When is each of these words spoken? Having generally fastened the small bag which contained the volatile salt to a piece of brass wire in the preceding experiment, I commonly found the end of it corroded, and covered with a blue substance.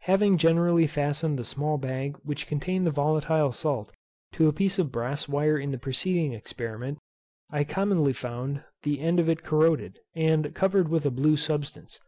Having 0.00 0.36
generally 0.36 0.86
fastened 0.86 1.38
the 1.38 1.42
small 1.46 1.78
bag 1.78 2.14
which 2.22 2.46
contained 2.46 2.86
the 2.86 2.90
volatile 2.90 3.50
salt 3.50 3.90
to 4.34 4.46
a 4.46 4.52
piece 4.52 4.78
of 4.78 4.92
brass 4.92 5.26
wire 5.26 5.56
in 5.56 5.70
the 5.70 5.78
preceding 5.78 6.34
experiment, 6.34 6.98
I 7.50 7.64
commonly 7.64 8.12
found 8.12 8.62
the 8.82 9.00
end 9.00 9.18
of 9.18 9.30
it 9.30 9.42
corroded, 9.42 9.98
and 10.14 10.54
covered 10.54 10.88
with 10.90 11.06
a 11.06 11.10
blue 11.10 11.38
substance. 11.38 11.98